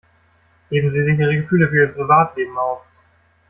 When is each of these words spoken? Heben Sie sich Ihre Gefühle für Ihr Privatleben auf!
Heben 0.71 0.89
Sie 0.89 1.03
sich 1.03 1.19
Ihre 1.19 1.35
Gefühle 1.43 1.69
für 1.69 1.83
Ihr 1.85 1.93
Privatleben 1.93 2.57
auf! 2.57 2.81